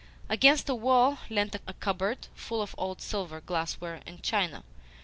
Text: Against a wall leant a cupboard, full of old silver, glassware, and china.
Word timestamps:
Against 0.29 0.67
a 0.67 0.73
wall 0.73 1.19
leant 1.29 1.53
a 1.67 1.73
cupboard, 1.75 2.25
full 2.33 2.63
of 2.63 2.73
old 2.75 3.01
silver, 3.01 3.39
glassware, 3.39 4.01
and 4.07 4.23
china. 4.23 4.63